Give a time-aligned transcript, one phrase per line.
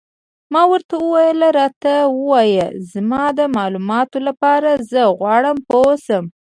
[0.53, 6.25] ما ورته وویل: راته ووایه، زما د معلوماتو لپاره، زه غواړم پوه شم.